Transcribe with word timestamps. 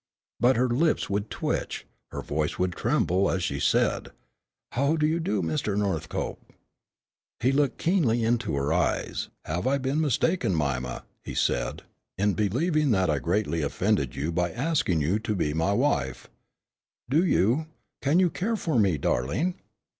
But 0.39 0.55
her 0.55 0.67
lips 0.67 1.11
would 1.11 1.29
twitch, 1.29 1.85
and 2.11 2.17
her 2.17 2.21
voice 2.25 2.57
would 2.57 2.71
tremble 2.73 3.29
as 3.29 3.43
she 3.43 3.59
said, 3.59 4.09
"How 4.71 4.95
do 4.95 5.05
you 5.05 5.19
do, 5.19 5.43
Mr. 5.43 5.77
Northcope?" 5.77 6.41
He 7.39 7.51
looked 7.51 7.77
keenly 7.77 8.23
into 8.25 8.55
her 8.55 8.73
eyes. 8.73 9.29
"Have 9.45 9.67
I 9.67 9.77
been 9.77 10.01
mistaken, 10.01 10.57
Mima," 10.57 11.03
he 11.23 11.35
said, 11.35 11.83
"in 12.17 12.33
believing 12.33 12.89
that 12.89 13.11
I 13.11 13.19
greatly 13.19 13.61
offended 13.61 14.15
you 14.15 14.31
by 14.31 14.51
asking 14.51 15.01
you 15.01 15.19
to 15.19 15.35
be 15.35 15.53
my 15.53 15.73
wife? 15.73 16.27
Do 17.07 17.23
you 17.23 17.67
can 18.01 18.19
you 18.19 18.31
care 18.31 18.55
for 18.55 18.79
me, 18.79 18.97
darling?" 18.97 19.53